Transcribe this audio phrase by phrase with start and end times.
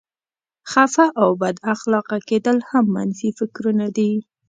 [0.71, 4.11] خفه او بد اخلاقه کېدل هم منفي فکرونه دي.